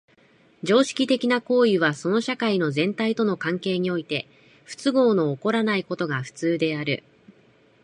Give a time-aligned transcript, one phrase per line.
[0.63, 4.27] 常識的な行為はその社会の全体との関係において
[4.63, 7.03] 不都合の起こらないのが普通である。